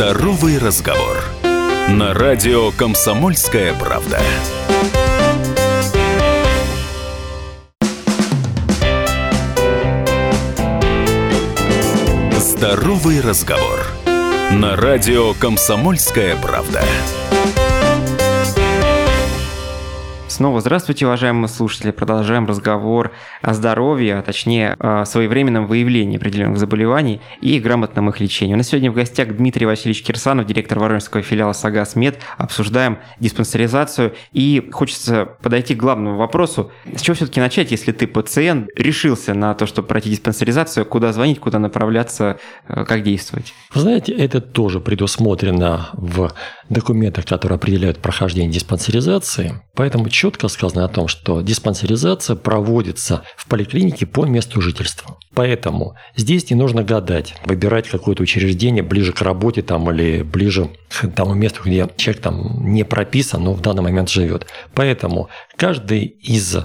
Здоровый 0.00 0.56
разговор. 0.56 1.18
На 1.90 2.14
радио 2.14 2.70
Комсомольская 2.70 3.74
правда. 3.74 4.18
Здоровый 12.38 13.20
разговор. 13.20 13.80
На 14.52 14.74
радио 14.74 15.34
Комсомольская 15.34 16.34
правда. 16.36 16.82
Снова 20.40 20.62
здравствуйте, 20.62 21.04
уважаемые 21.04 21.48
слушатели. 21.48 21.90
Продолжаем 21.90 22.46
разговор 22.46 23.12
о 23.42 23.52
здоровье, 23.52 24.16
а 24.16 24.22
точнее 24.22 24.74
о 24.78 25.04
своевременном 25.04 25.66
выявлении 25.66 26.16
определенных 26.16 26.56
заболеваний 26.56 27.20
и 27.42 27.60
грамотном 27.60 28.08
их 28.08 28.20
лечении. 28.20 28.54
У 28.54 28.56
нас 28.56 28.68
сегодня 28.68 28.90
в 28.90 28.94
гостях 28.94 29.36
Дмитрий 29.36 29.66
Васильевич 29.66 30.02
Кирсанов, 30.02 30.46
директор 30.46 30.78
Воронежского 30.78 31.22
филиала 31.22 31.52
Сагас 31.52 31.94
Мед. 31.94 32.20
Обсуждаем 32.38 33.00
диспансеризацию 33.18 34.14
и 34.32 34.66
хочется 34.72 35.26
подойти 35.42 35.74
к 35.74 35.78
главному 35.78 36.16
вопросу. 36.16 36.72
С 36.90 37.02
чего 37.02 37.14
все-таки 37.14 37.38
начать, 37.38 37.70
если 37.70 37.92
ты 37.92 38.06
пациент, 38.06 38.68
решился 38.74 39.34
на 39.34 39.52
то, 39.52 39.66
чтобы 39.66 39.88
пройти 39.88 40.08
диспансеризацию, 40.08 40.86
куда 40.86 41.12
звонить, 41.12 41.38
куда 41.38 41.58
направляться, 41.58 42.38
э, 42.66 42.86
как 42.86 43.02
действовать? 43.02 43.52
Вы 43.74 43.82
знаете, 43.82 44.14
это 44.14 44.40
тоже 44.40 44.80
предусмотрено 44.80 45.90
в 45.92 46.32
документах, 46.70 47.26
которые 47.26 47.56
определяют 47.56 47.98
прохождение 47.98 48.50
диспансеризации. 48.50 49.60
Поэтому 49.74 50.08
четко 50.08 50.29
сказано 50.48 50.84
о 50.84 50.88
том, 50.88 51.08
что 51.08 51.40
диспансеризация 51.40 52.36
проводится 52.36 53.22
в 53.36 53.46
поликлинике 53.46 54.06
по 54.06 54.24
месту 54.24 54.60
жительства. 54.60 55.18
Поэтому 55.34 55.96
здесь 56.16 56.50
не 56.50 56.56
нужно 56.56 56.82
гадать, 56.82 57.34
выбирать 57.44 57.88
какое-то 57.88 58.22
учреждение 58.22 58.82
ближе 58.82 59.12
к 59.12 59.22
работе 59.22 59.62
там, 59.62 59.90
или 59.90 60.22
ближе 60.22 60.70
к 60.88 61.08
тому 61.08 61.34
месту, 61.34 61.62
где 61.64 61.88
человек 61.96 62.22
там 62.22 62.72
не 62.72 62.84
прописан, 62.84 63.44
но 63.44 63.52
в 63.52 63.60
данный 63.60 63.82
момент 63.82 64.08
живет. 64.08 64.46
Поэтому 64.74 65.28
каждый 65.56 66.04
из 66.04 66.58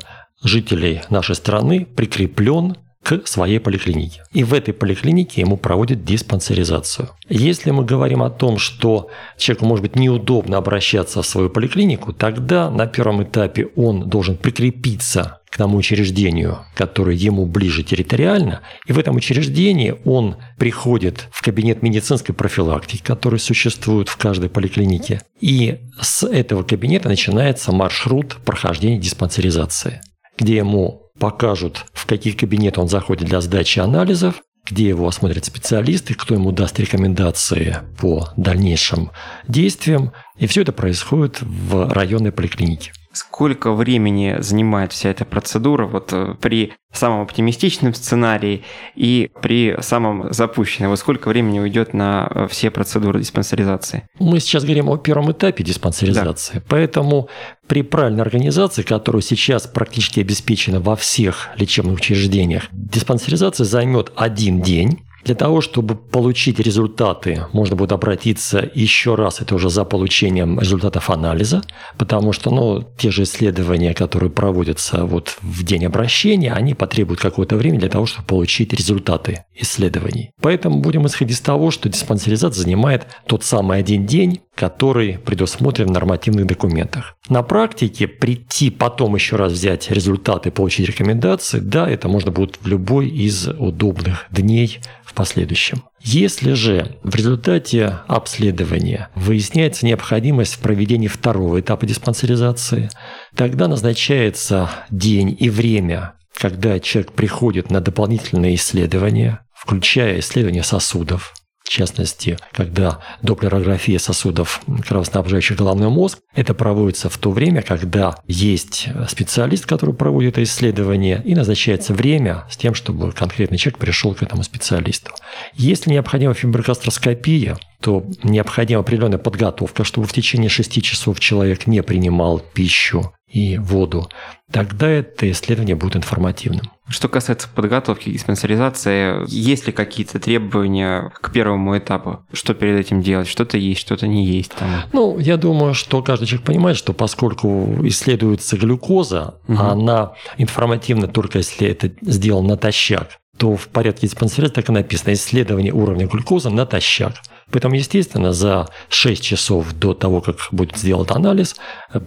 жителей 0.44 1.02
нашей 1.10 1.36
страны 1.36 1.86
прикреплен 1.86 2.78
к 3.06 3.28
своей 3.28 3.60
поликлинике. 3.60 4.24
И 4.34 4.44
в 4.44 4.52
этой 4.52 4.74
поликлинике 4.74 5.42
ему 5.42 5.58
проводят 5.58 6.04
диспансеризацию. 6.04 7.10
Если 7.30 7.70
мы 7.70 7.86
говорим 7.86 8.24
о 8.24 8.32
том, 8.32 8.58
что 8.58 9.10
человеку 9.38 9.68
может 9.68 9.84
быть 9.84 9.96
неудобно 9.96 10.58
обращаться 10.58 11.22
в 11.22 11.28
свою 11.28 11.52
поликлинику, 11.52 12.14
тогда 12.14 12.72
на 12.72 12.88
первом 12.88 13.22
этапе 13.22 13.68
он 13.76 14.10
должен 14.10 14.38
прикрепиться 14.38 15.40
к 15.52 15.58
тому 15.58 15.78
учреждению, 15.78 16.66
которое 16.74 17.16
ему 17.16 17.46
ближе 17.46 17.84
территориально, 17.84 18.62
и 18.88 18.92
в 18.92 18.98
этом 18.98 19.18
учреждении 19.18 19.96
он 20.04 20.38
приходит 20.58 21.28
в 21.32 21.44
кабинет 21.44 21.84
медицинской 21.84 22.34
профилактики, 22.34 23.04
который 23.04 23.38
существует 23.38 24.10
в 24.10 24.18
каждой 24.18 24.50
поликлинике, 24.50 25.22
и 25.40 25.78
с 26.02 26.24
этого 26.24 26.64
кабинета 26.64 27.08
начинается 27.08 27.72
маршрут 27.72 28.38
прохождения 28.44 28.98
диспансеризации, 28.98 30.02
где 30.40 30.58
ему 30.58 31.05
покажут, 31.20 31.86
в 31.94 32.06
какие 32.06 32.34
кабинеты 32.34 32.82
он 32.82 32.88
заходит 32.88 33.28
для 33.28 33.42
сдачи 33.42 33.80
анализов, 33.80 34.42
где 34.66 34.88
его 34.88 35.08
осмотрят 35.08 35.46
специалисты, 35.46 36.16
кто 36.16 36.34
ему 36.34 36.52
даст 36.52 36.80
рекомендации 36.80 37.78
по 38.00 38.30
дальнейшим 38.36 39.12
действиям. 39.48 40.12
И 40.38 40.48
все 40.48 40.62
это 40.64 40.72
происходит 40.72 41.42
в 41.42 41.94
районной 41.94 42.32
поликлинике. 42.32 42.92
Сколько 43.16 43.72
времени 43.72 44.36
занимает 44.40 44.92
вся 44.92 45.10
эта 45.10 45.24
процедура 45.24 45.88
вот 45.88 46.12
э, 46.12 46.36
при 46.42 46.74
самом 46.92 47.22
оптимистичном 47.22 47.94
сценарии 47.94 48.66
и 48.94 49.32
при 49.42 49.78
самом 49.80 50.34
запущенном? 50.34 50.90
Вот 50.90 51.00
сколько 51.00 51.30
времени 51.30 51.60
уйдет 51.60 51.94
на 51.94 52.30
э, 52.30 52.48
все 52.50 52.72
процедуры 52.72 53.22
диспансеризации? 53.22 54.04
Мы 54.20 54.42
сейчас 54.42 54.66
говорим 54.66 54.90
о 54.90 54.98
первом 54.98 55.32
этапе 55.32 55.64
диспансеризации, 55.64 56.56
да. 56.56 56.64
поэтому 56.68 57.30
при 57.68 57.84
правильной 57.84 58.22
организации, 58.22 58.82
которая 58.82 59.22
сейчас 59.22 59.66
практически 59.66 60.20
обеспечена 60.20 60.82
во 60.82 60.98
всех 60.98 61.52
лечебных 61.56 62.00
учреждениях, 62.00 62.64
диспансеризация 62.74 63.64
займет 63.64 64.12
один 64.18 64.62
день, 64.62 65.05
для 65.26 65.36
того, 65.36 65.60
чтобы 65.60 65.96
получить 65.96 66.60
результаты, 66.60 67.48
можно 67.52 67.76
будет 67.76 67.92
обратиться 67.92 68.70
еще 68.76 69.16
раз, 69.16 69.42
это 69.42 69.56
уже 69.56 69.70
за 69.70 69.84
получением 69.84 70.60
результатов 70.60 71.10
анализа, 71.10 71.64
потому 71.98 72.32
что 72.32 72.52
ну, 72.52 72.84
те 72.98 73.10
же 73.10 73.24
исследования, 73.24 73.96
которые 73.96 74.30
проводятся 74.30 75.04
вот 75.06 75.38
в 75.42 75.64
день 75.64 75.86
обращения, 75.86 76.54
они 76.54 76.76
потребуют 76.76 77.20
какое-то 77.20 77.56
время 77.56 77.80
для 77.80 77.90
того, 77.90 78.06
чтобы 78.06 78.28
получить 78.28 78.72
результаты 78.74 79.46
исследований. 79.56 80.32
Поэтому 80.42 80.80
будем 80.80 81.08
исходить 81.08 81.36
из 81.36 81.42
того, 81.42 81.72
что 81.72 81.90
диспансеризация 81.90 82.62
занимает 82.62 83.08
тот 83.26 83.44
самый 83.44 83.80
один 83.80 84.06
день, 84.06 84.42
который 84.56 85.20
предусмотрен 85.20 85.88
в 85.88 85.92
нормативных 85.92 86.48
документах. 86.48 87.16
На 87.30 87.44
практике 87.44 88.08
прийти 88.08 88.70
потом 88.70 89.16
еще 89.16 89.36
раз 89.36 89.52
взять 89.52 89.92
результаты, 89.92 90.50
получить 90.50 90.88
рекомендации, 90.88 91.60
да, 91.60 91.90
это 91.90 92.08
можно 92.08 92.32
будет 92.32 92.58
в 92.62 92.68
любой 92.68 93.10
из 93.10 93.48
удобных 93.48 94.26
дней 94.32 94.80
в 95.04 95.14
последующем. 95.14 95.84
Если 96.02 96.54
же 96.54 96.98
в 97.04 97.16
результате 97.16 98.00
обследования 98.08 99.10
выясняется 99.16 99.86
необходимость 99.86 100.56
в 100.56 100.60
проведении 100.60 101.08
второго 101.08 101.60
этапа 101.60 101.86
диспансеризации, 101.86 102.90
тогда 103.36 103.68
назначается 103.68 104.70
день 104.90 105.36
и 105.38 105.50
время, 105.50 106.14
когда 106.38 106.80
человек 106.80 107.14
приходит 107.14 107.72
на 107.72 107.82
дополнительные 107.82 108.56
исследования, 108.56 109.40
включая 109.54 110.20
исследование 110.20 110.64
сосудов, 110.64 111.34
частности, 111.76 112.38
когда 112.52 113.00
доплерография 113.22 114.00
сосудов, 114.00 114.62
кровоснабжающих 114.88 115.58
головной 115.58 115.90
мозг, 115.90 116.20
это 116.34 116.54
проводится 116.54 117.10
в 117.10 117.18
то 117.18 117.32
время, 117.32 117.62
когда 117.62 118.16
есть 118.28 118.88
специалист, 119.08 119.66
который 119.66 119.94
проводит 119.94 120.38
исследование, 120.38 121.22
и 121.24 121.36
назначается 121.36 121.94
время 121.94 122.46
с 122.50 122.58
тем, 122.58 122.74
чтобы 122.74 123.12
конкретный 123.12 123.58
человек 123.58 123.80
пришел 123.80 124.14
к 124.14 124.24
этому 124.24 124.44
специалисту. 124.44 125.12
Если 125.56 125.92
необходима 125.92 126.34
фиброкастроскопия, 126.34 127.58
то 127.86 128.04
необходима 128.24 128.82
определенная 128.82 129.20
подготовка, 129.20 129.84
чтобы 129.84 130.08
в 130.08 130.12
течение 130.12 130.50
6 130.50 130.82
часов 130.82 131.20
человек 131.20 131.68
не 131.68 131.84
принимал 131.84 132.40
пищу 132.40 133.14
и 133.32 133.60
воду, 133.60 134.10
тогда 134.52 134.90
это 134.90 135.30
исследование 135.30 135.76
будет 135.76 135.98
информативным. 135.98 136.72
Что 136.88 137.10
касается 137.10 137.48
подготовки 137.48 138.10
и 138.10 138.18
спонсоризации, 138.18 139.24
есть 139.28 139.68
ли 139.68 139.72
какие-то 139.72 140.20
требования 140.20 141.12
к 141.22 141.32
первому 141.32 141.78
этапу? 141.78 142.26
Что 142.34 142.56
перед 142.56 142.80
этим 142.80 143.04
делать? 143.04 143.28
Что-то 143.28 143.60
есть, 143.60 143.82
что-то 143.82 144.08
не 144.08 144.26
есть? 144.26 144.54
Там? 144.56 144.70
Ну, 144.92 145.20
я 145.20 145.38
думаю, 145.38 145.76
что 145.76 146.02
каждый 146.02 146.26
человек 146.26 146.48
понимает, 146.48 146.78
что 146.78 146.92
поскольку 146.92 147.78
исследуется 147.84 148.58
глюкоза, 148.58 149.36
угу. 149.48 149.60
она 149.60 150.14
информативна 150.38 151.08
только 151.08 151.38
если 151.38 151.68
это 151.68 151.92
сделано 152.02 152.50
натощак, 152.50 153.20
то 153.38 153.56
в 153.56 153.68
порядке 153.68 154.08
диспансеризации 154.08 154.56
так 154.56 154.70
и 154.70 154.72
написано 154.72 155.14
«исследование 155.14 155.72
уровня 155.72 156.08
глюкозы 156.08 156.50
натощак». 156.50 157.14
Поэтому, 157.52 157.76
естественно, 157.76 158.34
за 158.34 158.68
6 158.90 159.24
часов 159.24 159.74
до 159.74 159.94
того, 159.94 160.22
как 160.22 160.38
будет 160.52 160.78
сделан 160.78 161.06
анализ, 161.10 161.56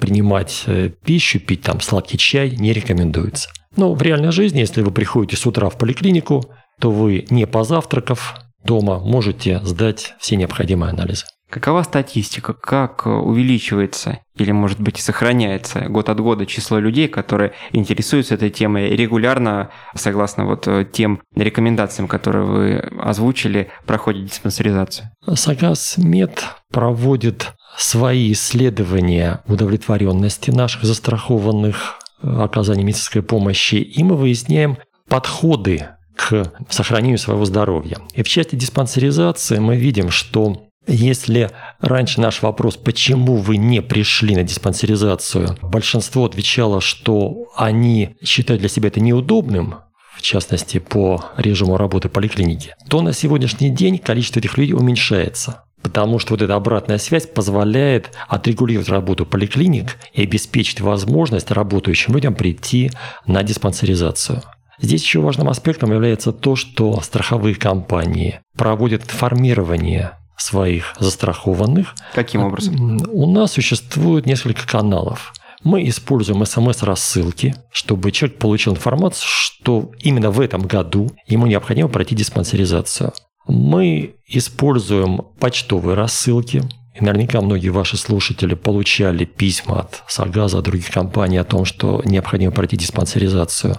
принимать 0.01 0.65
э, 0.67 0.91
пищу, 1.05 1.41
пить 1.41 1.63
там 1.63 1.81
сладкий 1.81 2.19
чай 2.19 2.51
не 2.51 2.73
рекомендуется. 2.73 3.49
Но 3.77 3.95
в 3.95 4.03
реальной 4.03 4.33
жизни, 4.33 4.61
если 4.61 4.83
вы 4.83 4.91
приходите 4.91 5.37
с 5.37 5.47
утра 5.47 5.71
в 5.71 5.79
поликлинику, 5.79 6.45
то 6.81 6.91
вы 6.91 7.27
не 7.31 7.47
позавтракав 7.47 8.35
дома 8.65 8.99
можете 8.99 9.61
сдать 9.65 10.15
все 10.19 10.37
необходимые 10.37 10.91
анализы. 10.91 11.25
Какова 11.51 11.83
статистика? 11.83 12.53
Как 12.53 13.07
увеличивается 13.07 14.21
или, 14.37 14.53
может 14.53 14.81
быть, 14.81 14.99
сохраняется 14.99 15.89
год 15.89 16.09
от 16.09 16.21
года 16.21 16.47
число 16.47 16.79
людей, 16.79 17.09
которые 17.09 17.53
интересуются 17.73 18.35
этой 18.35 18.51
темой 18.51 18.91
регулярно, 18.91 19.71
согласно 19.95 20.45
вот 20.45 20.69
тем 20.93 21.21
рекомендациям, 21.35 22.07
которые 22.07 22.45
вы 22.45 22.79
озвучили, 23.01 23.71
проходит 23.87 24.27
диспансеризацию? 24.27 25.11
Сагас 25.35 25.97
Мед 25.97 26.45
проводит 26.71 27.55
свои 27.79 28.33
исследования 28.33 29.41
удовлетворенности 29.47 30.51
наших 30.51 30.85
застрахованных 30.85 31.99
э, 32.23 32.43
оказания 32.43 32.83
медицинской 32.83 33.23
помощи, 33.23 33.77
и 33.77 34.03
мы 34.03 34.17
выясняем 34.17 34.79
подходы 35.09 35.89
к 36.17 36.53
сохранению 36.69 37.19
своего 37.19 37.45
здоровья. 37.45 37.99
И 38.15 38.23
в 38.23 38.29
части 38.29 38.57
диспансеризации 38.57 39.59
мы 39.59 39.77
видим, 39.77 40.11
что 40.11 40.68
если 40.89 41.51
раньше 41.81 42.21
наш 42.21 42.43
вопрос, 42.43 42.77
почему 42.77 43.37
вы 43.37 43.59
не 43.59 43.83
пришли 43.83 44.35
на 44.35 44.43
диспансеризацию, 44.43 45.57
большинство 45.63 46.25
отвечало, 46.25 46.81
что 46.81 47.47
они 47.57 48.17
считают 48.25 48.61
для 48.61 48.69
себя 48.69 48.89
это 48.89 49.01
неудобным, 49.01 49.77
в 50.17 50.23
частности 50.23 50.79
по 50.79 51.27
режиму 51.37 51.77
работы 51.77 52.09
поликлиники, 52.09 52.75
то 52.89 53.03
на 53.03 53.13
сегодняшний 53.13 53.71
день 53.71 53.99
количество 53.99 54.41
этих 54.41 54.59
людей 54.59 54.75
уменьшается. 54.75 55.63
Потому 55.81 56.19
что 56.19 56.33
вот 56.33 56.43
эта 56.43 56.57
обратная 56.57 56.99
связь 56.99 57.27
позволяет 57.27 58.11
отрегулировать 58.27 58.89
работу 58.89 59.25
поликлиник 59.25 59.97
и 60.13 60.23
обеспечить 60.23 60.81
возможность 60.81 61.53
работающим 61.53 62.15
людям 62.15 62.35
прийти 62.35 62.91
на 63.27 63.45
диспансеризацию. 63.45 64.43
Здесь 64.81 65.03
еще 65.03 65.21
важным 65.21 65.49
аспектом 65.49 65.93
является 65.93 66.33
то, 66.33 66.57
что 66.57 67.01
страховые 67.01 67.55
компании 67.55 68.41
проводят 68.57 69.03
информирование 69.05 70.13
своих 70.39 70.95
застрахованных. 70.99 71.95
Каким 72.15 72.45
образом? 72.45 73.01
У 73.11 73.31
нас 73.31 73.53
существует 73.53 74.27
несколько 74.27 74.67
каналов. 74.67 75.33
Мы 75.65 75.89
используем 75.89 76.45
смс-рассылки, 76.47 77.57
чтобы 77.73 78.13
человек 78.13 78.39
получил 78.39 78.75
информацию, 78.75 79.27
что 79.27 79.91
именно 79.99 80.31
в 80.31 80.41
этом 80.41 80.63
году 80.63 81.11
ему 81.27 81.47
необходимо 81.47 81.89
пройти 81.89 82.15
диспансеризацию. 82.15 83.13
Мы 83.49 84.17
используем 84.27 85.23
почтовые 85.41 85.97
рассылки, 85.97 86.63
и 86.99 87.05
наверняка 87.05 87.41
многие 87.41 87.69
ваши 87.69 87.97
слушатели 87.97 88.55
получали 88.55 89.25
письма 89.25 89.81
от 89.81 90.03
Сагаза, 90.09 90.59
от 90.59 90.65
других 90.65 90.91
компаний 90.91 91.37
о 91.37 91.45
том, 91.45 91.65
что 91.65 92.03
необходимо 92.05 92.51
пройти 92.51 92.77
диспансеризацию. 92.77 93.77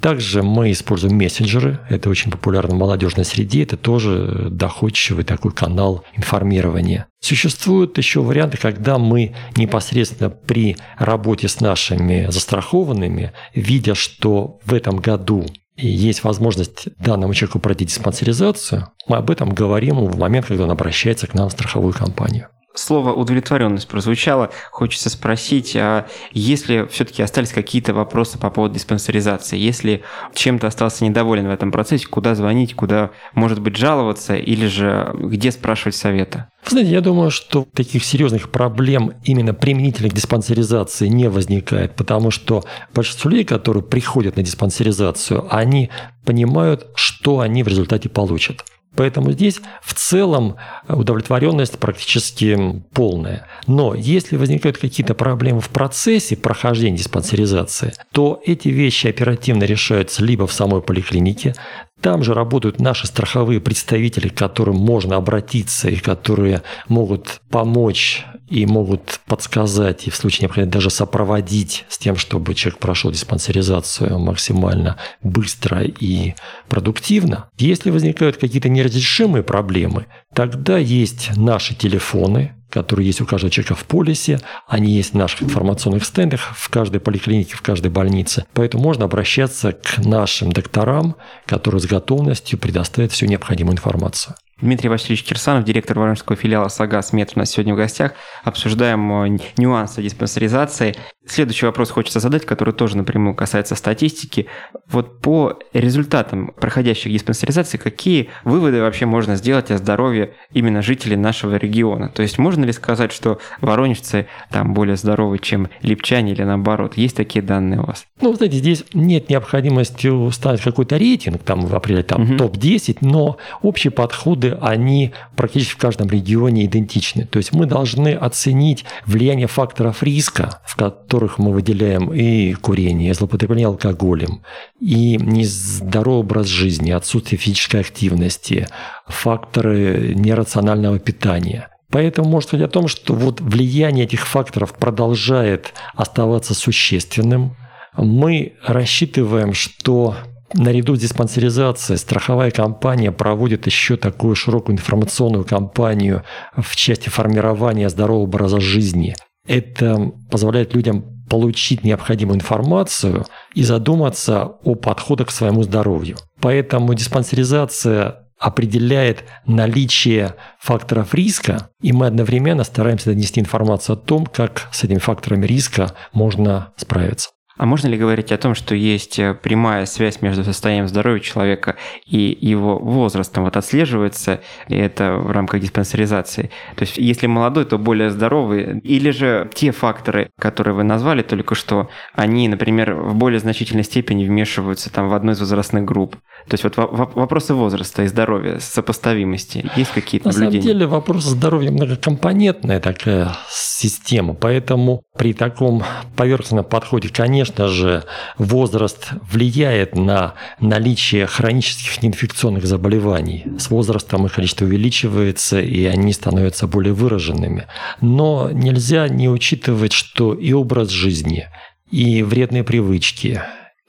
Также 0.00 0.42
мы 0.42 0.70
используем 0.72 1.16
мессенджеры. 1.16 1.80
Это 1.88 2.10
очень 2.10 2.30
популярно 2.30 2.74
в 2.74 2.78
молодежной 2.78 3.24
среде. 3.24 3.62
Это 3.62 3.76
тоже 3.76 4.48
доходчивый 4.50 5.24
такой 5.24 5.52
канал 5.52 6.04
информирования. 6.14 7.06
Существуют 7.20 7.96
еще 7.96 8.20
варианты, 8.20 8.58
когда 8.58 8.98
мы 8.98 9.34
непосредственно 9.56 10.28
при 10.28 10.76
работе 10.98 11.48
с 11.48 11.60
нашими 11.60 12.26
застрахованными, 12.30 13.32
видя, 13.54 13.94
что 13.94 14.58
в 14.64 14.74
этом 14.74 14.98
году 14.98 15.46
и 15.76 15.86
есть 15.88 16.24
возможность 16.24 16.88
данному 16.98 17.34
человеку 17.34 17.60
пройти 17.60 17.84
диспансеризацию, 17.84 18.88
мы 19.06 19.16
об 19.16 19.30
этом 19.30 19.50
говорим 19.50 20.04
в 20.04 20.18
момент, 20.18 20.46
когда 20.46 20.64
он 20.64 20.70
обращается 20.72 21.28
к 21.28 21.34
нам 21.34 21.48
в 21.48 21.52
страховую 21.52 21.94
компанию 21.94 22.48
слово 22.78 23.12
удовлетворенность 23.12 23.88
прозвучало, 23.88 24.50
хочется 24.70 25.10
спросить, 25.10 25.76
а 25.76 26.06
если 26.32 26.86
все-таки 26.90 27.22
остались 27.22 27.52
какие-то 27.52 27.94
вопросы 27.94 28.38
по 28.38 28.50
поводу 28.50 28.74
диспансеризации, 28.74 29.58
если 29.58 30.02
чем-то 30.34 30.66
остался 30.66 31.04
недоволен 31.04 31.48
в 31.48 31.50
этом 31.50 31.72
процессе, 31.72 32.06
куда 32.06 32.34
звонить, 32.34 32.74
куда, 32.74 33.10
может 33.34 33.60
быть, 33.60 33.76
жаловаться? 33.76 34.36
Или 34.36 34.66
же 34.66 35.14
где 35.14 35.50
спрашивать 35.50 35.96
совета? 35.96 36.48
Знаете, 36.66 36.90
я 36.90 37.00
думаю, 37.00 37.30
что 37.30 37.66
таких 37.72 38.04
серьезных 38.04 38.50
проблем 38.50 39.12
именно 39.24 39.54
применительных 39.54 40.12
к 40.12 40.14
диспансеризации 40.14 41.06
не 41.08 41.28
возникает, 41.28 41.96
потому 41.96 42.30
что 42.30 42.64
большинство 42.94 43.30
людей, 43.30 43.44
которые 43.44 43.82
приходят 43.82 44.36
на 44.36 44.42
диспансеризацию, 44.42 45.46
они 45.50 45.90
понимают, 46.24 46.88
что 46.94 47.40
они 47.40 47.62
в 47.62 47.68
результате 47.68 48.08
получат. 48.08 48.64
Поэтому 48.98 49.30
здесь 49.30 49.60
в 49.80 49.94
целом 49.94 50.56
удовлетворенность 50.88 51.78
практически 51.78 52.82
полная. 52.92 53.46
Но 53.68 53.94
если 53.94 54.36
возникают 54.36 54.76
какие-то 54.76 55.14
проблемы 55.14 55.60
в 55.60 55.68
процессе 55.68 56.36
прохождения 56.36 56.96
диспансеризации, 56.96 57.92
то 58.10 58.42
эти 58.44 58.70
вещи 58.70 59.06
оперативно 59.06 59.62
решаются 59.62 60.24
либо 60.24 60.48
в 60.48 60.52
самой 60.52 60.82
поликлинике, 60.82 61.54
там 62.00 62.22
же 62.22 62.34
работают 62.34 62.80
наши 62.80 63.06
страховые 63.06 63.60
представители, 63.60 64.28
к 64.28 64.34
которым 64.34 64.76
можно 64.76 65.16
обратиться 65.16 65.88
и 65.88 65.96
которые 65.96 66.62
могут 66.88 67.40
помочь 67.50 68.24
и 68.48 68.64
могут 68.66 69.20
подсказать 69.26 70.06
и 70.06 70.10
в 70.10 70.16
случае 70.16 70.42
необходимости 70.42 70.72
даже 70.72 70.90
сопроводить 70.90 71.84
с 71.88 71.98
тем, 71.98 72.16
чтобы 72.16 72.54
человек 72.54 72.80
прошел 72.80 73.10
диспансеризацию 73.10 74.18
максимально 74.18 74.96
быстро 75.22 75.82
и 75.82 76.34
продуктивно. 76.68 77.48
Если 77.58 77.90
возникают 77.90 78.36
какие-то 78.36 78.68
неразрешимые 78.68 79.42
проблемы, 79.42 80.06
тогда 80.32 80.78
есть 80.78 81.36
наши 81.36 81.74
телефоны, 81.74 82.54
которые 82.70 83.06
есть 83.06 83.20
у 83.20 83.26
каждого 83.26 83.50
человека 83.50 83.74
в 83.74 83.84
полисе, 83.84 84.40
они 84.66 84.92
есть 84.92 85.12
в 85.12 85.16
наших 85.16 85.42
информационных 85.42 86.04
стендах 86.04 86.54
в 86.56 86.68
каждой 86.68 87.00
поликлинике, 87.00 87.56
в 87.56 87.62
каждой 87.62 87.90
больнице. 87.90 88.44
Поэтому 88.52 88.82
можно 88.82 89.04
обращаться 89.04 89.72
к 89.72 89.98
нашим 89.98 90.52
докторам, 90.52 91.16
которые 91.46 91.80
с 91.80 91.86
готовностью 91.86 92.58
предоставят 92.58 93.12
всю 93.12 93.26
необходимую 93.26 93.74
информацию. 93.74 94.34
Дмитрий 94.60 94.88
Васильевич 94.88 95.22
Кирсанов, 95.22 95.64
директор 95.64 95.96
Воронежского 95.96 96.36
филиала 96.36 96.66
«Сагаз 96.66 97.12
Мет» 97.12 97.32
у 97.36 97.38
нас 97.38 97.50
сегодня 97.50 97.74
в 97.74 97.76
гостях. 97.76 98.14
Обсуждаем 98.42 99.12
э, 99.22 99.38
нюансы 99.56 100.02
диспансеризации. 100.02 100.96
Следующий 101.28 101.66
вопрос 101.66 101.90
хочется 101.90 102.18
задать, 102.20 102.44
который 102.44 102.74
тоже 102.74 102.96
напрямую 102.96 103.36
касается 103.36 103.76
статистики. 103.76 104.46
Вот 104.90 105.20
по 105.20 105.58
результатам 105.72 106.54
проходящих 106.58 107.12
диспансеризаций, 107.12 107.78
какие 107.78 108.30
выводы 108.44 108.80
вообще 108.80 109.06
можно 109.06 109.36
сделать 109.36 109.70
о 109.70 109.78
здоровье 109.78 110.32
именно 110.52 110.82
жителей 110.82 111.16
нашего 111.16 111.56
региона? 111.56 112.08
То 112.08 112.22
есть 112.22 112.38
можно 112.38 112.64
ли 112.64 112.72
сказать, 112.72 113.12
что 113.12 113.38
воронежцы 113.60 114.26
там 114.50 114.72
более 114.72 114.96
здоровы, 114.96 115.38
чем 115.38 115.68
липчане 115.82 116.32
или 116.32 116.42
наоборот? 116.42 116.96
Есть 116.96 117.16
такие 117.16 117.42
данные 117.42 117.80
у 117.80 117.86
вас? 117.86 118.06
Ну, 118.20 118.32
знаете, 118.32 118.56
здесь 118.56 118.84
нет 118.94 119.28
необходимости 119.28 120.30
ставить 120.32 120.62
какой-то 120.62 120.96
рейтинг, 120.96 121.42
там 121.42 121.66
определять 121.66 122.08
там 122.08 122.22
угу. 122.22 122.36
топ-10, 122.38 122.98
но 123.02 123.36
общие 123.60 123.90
подходы, 123.90 124.47
они 124.60 125.12
практически 125.36 125.72
в 125.72 125.78
каждом 125.78 126.08
регионе 126.08 126.66
идентичны. 126.66 127.26
То 127.26 127.38
есть 127.38 127.52
мы 127.52 127.66
должны 127.66 128.14
оценить 128.14 128.84
влияние 129.06 129.46
факторов 129.46 130.02
риска, 130.02 130.60
в 130.66 130.76
которых 130.76 131.38
мы 131.38 131.52
выделяем 131.52 132.12
и 132.12 132.52
курение, 132.54 133.10
и 133.10 133.14
злоупотребление 133.14 133.66
алкоголем, 133.66 134.42
и 134.80 135.16
нездоровый 135.16 136.20
образ 136.20 136.46
жизни, 136.46 136.90
отсутствие 136.90 137.38
физической 137.38 137.80
активности, 137.80 138.66
факторы 139.06 140.14
нерационального 140.14 140.98
питания. 140.98 141.68
Поэтому 141.90 142.28
может 142.28 142.50
быть 142.52 142.60
о 142.60 142.68
том, 142.68 142.86
что 142.88 143.14
вот 143.14 143.40
влияние 143.40 144.04
этих 144.04 144.26
факторов 144.26 144.74
продолжает 144.74 145.72
оставаться 145.94 146.54
существенным. 146.54 147.56
Мы 147.96 148.54
рассчитываем, 148.64 149.54
что 149.54 150.16
наряду 150.54 150.96
с 150.96 151.00
диспансеризацией 151.00 151.98
страховая 151.98 152.50
компания 152.50 153.12
проводит 153.12 153.66
еще 153.66 153.96
такую 153.96 154.34
широкую 154.34 154.76
информационную 154.76 155.44
кампанию 155.44 156.22
в 156.56 156.74
части 156.76 157.08
формирования 157.08 157.88
здорового 157.88 158.24
образа 158.24 158.60
жизни. 158.60 159.14
Это 159.46 160.12
позволяет 160.30 160.74
людям 160.74 161.24
получить 161.28 161.84
необходимую 161.84 162.36
информацию 162.36 163.26
и 163.54 163.62
задуматься 163.62 164.44
о 164.44 164.74
подходах 164.74 165.28
к 165.28 165.30
своему 165.30 165.62
здоровью. 165.62 166.16
Поэтому 166.40 166.94
диспансеризация 166.94 168.28
определяет 168.38 169.24
наличие 169.46 170.36
факторов 170.60 171.12
риска, 171.12 171.70
и 171.82 171.92
мы 171.92 172.06
одновременно 172.06 172.64
стараемся 172.64 173.10
донести 173.10 173.40
информацию 173.40 173.94
о 173.94 173.98
том, 173.98 174.26
как 174.26 174.68
с 174.72 174.84
этими 174.84 174.98
факторами 174.98 175.44
риска 175.46 175.92
можно 176.12 176.72
справиться. 176.76 177.30
А 177.58 177.66
можно 177.66 177.88
ли 177.88 177.98
говорить 177.98 178.30
о 178.30 178.38
том, 178.38 178.54
что 178.54 178.74
есть 178.74 179.18
э, 179.18 179.34
прямая 179.34 179.84
связь 179.84 180.22
между 180.22 180.44
состоянием 180.44 180.86
здоровья 180.86 181.20
человека 181.20 181.76
и 182.06 182.38
его 182.40 182.78
возрастом? 182.78 183.44
Вот 183.44 183.56
отслеживается 183.56 184.40
это 184.68 185.14
в 185.14 185.32
рамках 185.32 185.60
диспансеризации. 185.60 186.50
То 186.76 186.82
есть 186.82 186.96
если 186.96 187.26
молодой, 187.26 187.64
то 187.64 187.76
более 187.76 188.10
здоровый. 188.10 188.78
Или 188.78 189.10
же 189.10 189.50
те 189.52 189.72
факторы, 189.72 190.30
которые 190.38 190.74
вы 190.74 190.84
назвали 190.84 191.22
только 191.22 191.56
что, 191.56 191.90
они, 192.14 192.48
например, 192.48 192.94
в 192.94 193.16
более 193.16 193.40
значительной 193.40 193.84
степени 193.84 194.24
вмешиваются 194.24 194.92
там 194.92 195.08
в 195.08 195.14
одну 195.14 195.32
из 195.32 195.40
возрастных 195.40 195.84
групп. 195.84 196.16
То 196.48 196.54
есть 196.54 196.64
вот 196.64 196.76
вопросы 196.76 197.52
возраста 197.52 198.02
и 198.02 198.06
здоровья, 198.06 198.58
сопоставимости, 198.58 199.70
есть 199.76 199.92
какие-то 199.92 200.28
наблюдения? 200.28 200.56
На 200.56 200.62
самом 200.62 200.62
деле 200.62 200.86
вопрос 200.86 201.24
здоровья 201.24 201.70
многокомпонентная 201.70 202.80
такая 202.80 203.36
система, 203.50 204.34
поэтому 204.34 205.02
при 205.16 205.34
таком 205.34 205.84
поверхностном 206.16 206.64
подходе, 206.64 207.10
конечно 207.10 207.68
же, 207.68 208.04
возраст 208.38 209.10
влияет 209.30 209.94
на 209.94 210.34
наличие 210.58 211.26
хронических 211.26 212.02
неинфекционных 212.02 212.64
заболеваний. 212.64 213.44
С 213.58 213.68
возрастом 213.70 214.26
их 214.26 214.34
количество 214.34 214.64
увеличивается, 214.64 215.60
и 215.60 215.84
они 215.84 216.12
становятся 216.12 216.66
более 216.66 216.94
выраженными. 216.94 217.66
Но 218.00 218.50
нельзя 218.50 219.08
не 219.08 219.28
учитывать, 219.28 219.92
что 219.92 220.32
и 220.32 220.52
образ 220.52 220.88
жизни, 220.88 221.46
и 221.90 222.22
вредные 222.22 222.64
привычки, 222.64 223.42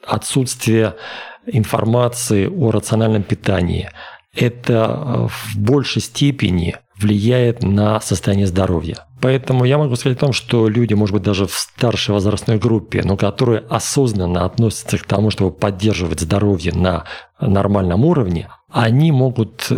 отсутствие 0.06 0.96
информации 1.52 2.48
о 2.48 2.72
рациональном 2.72 3.24
питании. 3.24 3.90
Это 4.34 5.30
в 5.30 5.58
большей 5.58 6.02
степени 6.02 6.76
влияет 7.00 7.64
на 7.64 8.00
состояние 8.02 8.48
здоровья. 8.48 9.06
Поэтому 9.22 9.66
я 9.66 9.78
могу 9.78 9.96
сказать 9.96 10.18
о 10.18 10.22
том, 10.22 10.34
что 10.34 10.68
люди, 10.68 10.94
может 10.94 11.14
быть, 11.14 11.24
даже 11.24 11.46
в 11.46 11.54
старшей 11.54 12.12
возрастной 12.12 12.58
группе, 12.58 13.02
но 13.04 13.18
которые 13.18 13.64
осознанно 13.70 14.46
относятся 14.46 14.98
к 14.98 15.06
тому, 15.06 15.30
чтобы 15.30 15.52
поддерживать 15.52 16.22
здоровье 16.22 16.74
на 16.74 17.06
нормальном 17.40 18.06
уровне, 18.06 18.50
они 18.72 19.12
могут 19.12 19.70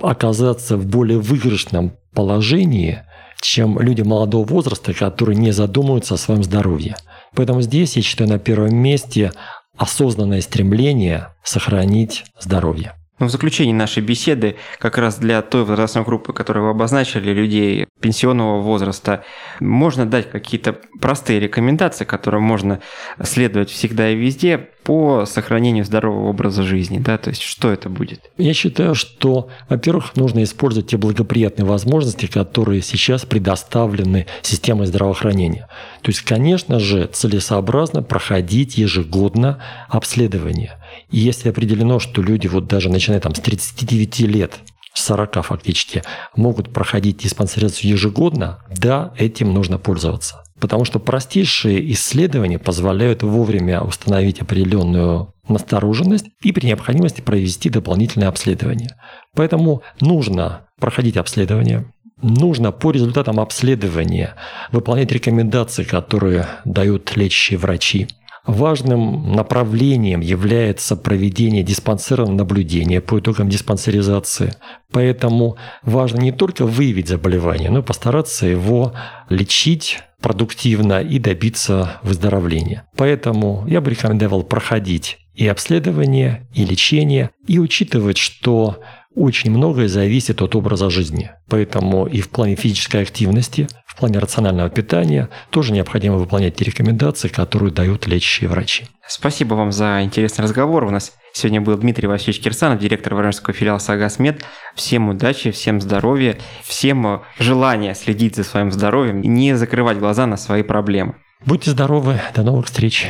оказаться 0.00 0.76
в 0.76 0.86
более 0.86 1.18
выигрышном 1.18 1.92
положении, 2.14 3.02
чем 3.40 3.78
люди 3.78 4.02
молодого 4.02 4.44
возраста, 4.44 4.94
которые 4.94 5.36
не 5.36 5.50
задумываются 5.50 6.14
о 6.14 6.18
своем 6.18 6.42
здоровье. 6.42 6.96
Поэтому 7.34 7.60
здесь, 7.60 7.96
я 7.96 8.02
считаю, 8.02 8.30
на 8.30 8.38
первом 8.38 8.74
месте 8.74 9.32
осознанное 9.76 10.40
стремление 10.40 11.28
сохранить 11.42 12.24
здоровье. 12.38 12.94
Ну, 13.18 13.26
в 13.26 13.30
заключении 13.30 13.72
нашей 13.72 14.02
беседы, 14.02 14.56
как 14.78 14.98
раз 14.98 15.18
для 15.18 15.40
той 15.40 15.64
возрастной 15.64 16.04
группы, 16.04 16.34
которую 16.34 16.64
вы 16.64 16.70
обозначили, 16.70 17.32
людей 17.32 17.86
пенсионного 18.00 18.60
возраста, 18.60 19.24
можно 19.58 20.04
дать 20.04 20.30
какие-то 20.30 20.78
простые 21.00 21.40
рекомендации, 21.40 22.04
которым 22.04 22.42
можно 22.42 22.80
следовать 23.22 23.70
всегда 23.70 24.10
и 24.10 24.16
везде 24.16 24.68
по 24.86 25.26
сохранению 25.26 25.84
здорового 25.84 26.28
образа 26.28 26.62
жизни, 26.62 26.98
да, 26.98 27.18
то 27.18 27.30
есть 27.30 27.42
что 27.42 27.70
это 27.70 27.90
будет? 27.90 28.30
Я 28.38 28.54
считаю, 28.54 28.94
что, 28.94 29.48
во-первых, 29.68 30.16
нужно 30.16 30.42
использовать 30.42 30.88
те 30.90 30.96
благоприятные 30.96 31.66
возможности, 31.66 32.26
которые 32.26 32.80
сейчас 32.80 33.26
предоставлены 33.26 34.26
системой 34.42 34.86
здравоохранения. 34.86 35.68
То 36.02 36.10
есть, 36.10 36.22
конечно 36.22 36.78
же, 36.78 37.06
целесообразно 37.12 38.02
проходить 38.02 38.78
ежегодно 38.78 39.58
обследование– 39.88 40.78
и 41.10 41.18
если 41.18 41.50
определено, 41.50 41.98
что 41.98 42.22
люди 42.22 42.46
вот 42.46 42.66
даже 42.66 42.88
начиная 42.88 43.20
там 43.20 43.34
с 43.34 43.40
39 43.40 44.20
лет, 44.20 44.58
40 44.94 45.44
фактически, 45.44 46.02
могут 46.34 46.72
проходить 46.72 47.18
диспансеризацию 47.18 47.90
ежегодно, 47.90 48.58
да, 48.74 49.12
этим 49.16 49.52
нужно 49.52 49.78
пользоваться. 49.78 50.45
Потому 50.60 50.84
что 50.84 50.98
простейшие 50.98 51.92
исследования 51.92 52.58
позволяют 52.58 53.22
вовремя 53.22 53.82
установить 53.82 54.40
определенную 54.40 55.34
настороженность 55.48 56.26
и 56.42 56.52
при 56.52 56.66
необходимости 56.66 57.20
провести 57.20 57.68
дополнительное 57.68 58.28
обследование. 58.28 58.96
Поэтому 59.34 59.82
нужно 60.00 60.66
проходить 60.80 61.16
обследование, 61.16 61.92
нужно 62.22 62.72
по 62.72 62.90
результатам 62.90 63.38
обследования 63.40 64.34
выполнять 64.72 65.12
рекомендации, 65.12 65.84
которые 65.84 66.46
дают 66.64 67.14
лечащие 67.16 67.58
врачи, 67.58 68.08
Важным 68.46 69.32
направлением 69.32 70.20
является 70.20 70.96
проведение 70.96 71.64
диспансерного 71.64 72.30
наблюдения 72.30 73.00
по 73.00 73.18
итогам 73.18 73.48
диспансеризации. 73.48 74.54
Поэтому 74.92 75.56
важно 75.82 76.20
не 76.20 76.32
только 76.32 76.64
выявить 76.64 77.08
заболевание, 77.08 77.70
но 77.70 77.80
и 77.80 77.82
постараться 77.82 78.46
его 78.46 78.94
лечить 79.28 79.98
продуктивно 80.20 81.00
и 81.00 81.18
добиться 81.18 82.00
выздоровления. 82.02 82.84
Поэтому 82.96 83.64
я 83.66 83.80
бы 83.80 83.90
рекомендовал 83.90 84.42
проходить 84.44 85.18
и 85.34 85.46
обследование, 85.46 86.48
и 86.54 86.64
лечение, 86.64 87.30
и 87.46 87.58
учитывать, 87.58 88.16
что 88.16 88.80
очень 89.16 89.50
многое 89.50 89.88
зависит 89.88 90.42
от 90.42 90.54
образа 90.54 90.90
жизни. 90.90 91.30
Поэтому 91.48 92.06
и 92.06 92.20
в 92.20 92.28
плане 92.28 92.54
физической 92.54 93.02
активности, 93.02 93.66
в 93.86 93.96
плане 93.96 94.18
рационального 94.18 94.68
питания 94.68 95.30
тоже 95.50 95.72
необходимо 95.72 96.16
выполнять 96.16 96.56
те 96.56 96.64
рекомендации, 96.64 97.28
которые 97.28 97.72
дают 97.72 98.06
лечащие 98.06 98.48
врачи. 98.48 98.84
Спасибо 99.08 99.54
вам 99.54 99.72
за 99.72 100.02
интересный 100.02 100.44
разговор. 100.44 100.84
У 100.84 100.90
нас 100.90 101.14
сегодня 101.32 101.60
был 101.60 101.76
Дмитрий 101.76 102.06
Васильевич 102.06 102.42
Кирсанов, 102.42 102.78
директор 102.78 103.14
Воронежского 103.14 103.54
филиала 103.54 103.78
«Сагасмед». 103.78 104.44
Всем 104.74 105.08
удачи, 105.08 105.50
всем 105.50 105.80
здоровья, 105.80 106.36
всем 106.62 107.22
желания 107.38 107.94
следить 107.94 108.36
за 108.36 108.44
своим 108.44 108.70
здоровьем 108.70 109.22
и 109.22 109.28
не 109.28 109.56
закрывать 109.56 109.98
глаза 109.98 110.26
на 110.26 110.36
свои 110.36 110.62
проблемы. 110.62 111.16
Будьте 111.44 111.70
здоровы, 111.70 112.20
до 112.34 112.42
новых 112.42 112.66
встреч. 112.66 113.08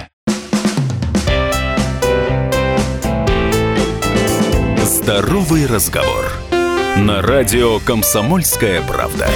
Здоровый 5.07 5.67
разговор. 5.67 6.25
На 6.97 7.23
радио 7.23 7.79
«Комсомольская 7.79 8.83
правда». 8.83 9.29